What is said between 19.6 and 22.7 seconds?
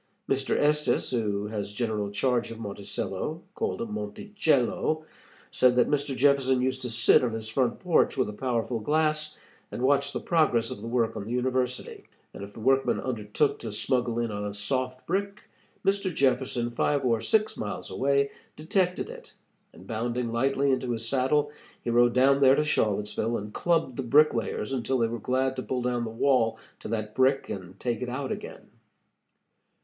and bounding lightly into his saddle, he rode down there to